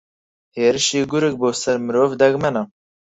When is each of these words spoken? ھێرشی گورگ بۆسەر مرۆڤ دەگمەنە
ھێرشی 0.57 1.01
گورگ 1.11 1.35
بۆسەر 1.41 1.77
مرۆڤ 1.85 2.09
دەگمەنە 2.21 2.63